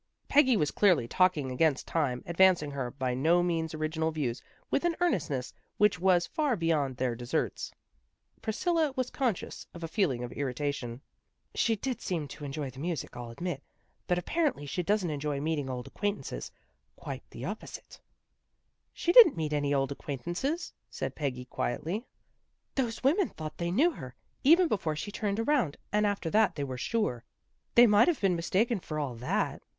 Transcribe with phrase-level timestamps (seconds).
[0.27, 4.95] Peggy was clearly talking against time, advancing her by no means original views with an
[4.99, 7.71] earnestness which was far beyond their deserts.
[8.41, 11.01] Priscilla was con scious of a feeling of irritation."
[11.61, 13.61] She did seem to enjoy the music, I'll admit.
[14.07, 15.83] But apparently she doesn't enjoy A BELATED INVITATION
[16.23, 16.51] 257 meeting old acquaintances.
[16.95, 18.01] Quite the oppo site.""
[18.99, 22.07] She didn't meet any old acquaintances," said Peggy quietly."
[22.73, 26.63] Those women thought they knew her, even before she turned around, and after that they
[26.63, 27.23] were sure.""
[27.75, 29.61] They might have been mistaken for all that."